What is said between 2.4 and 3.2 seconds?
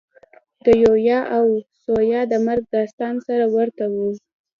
مرګ داستان